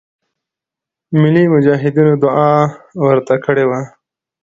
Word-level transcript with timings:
ملی 1.19 1.43
مجاهدینو 1.53 2.13
دعا 2.23 2.53
ورته 3.05 3.35
کړې 3.45 3.65
وه. 3.69 3.81